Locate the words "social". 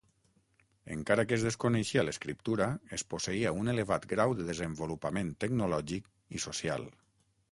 6.47-6.89